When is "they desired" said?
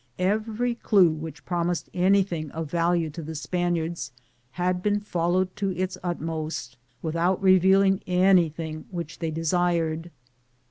9.19-10.09